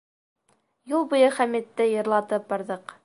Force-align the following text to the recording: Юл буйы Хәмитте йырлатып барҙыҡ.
Юл 0.93 1.05
буйы 1.11 1.27
Хәмитте 1.37 1.89
йырлатып 1.93 2.49
барҙыҡ. 2.55 2.97